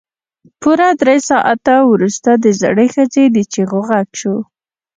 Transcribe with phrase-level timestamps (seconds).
[0.61, 4.35] پوره درې ساعته وروسته د زړې ښځې د چيغو غږ شو.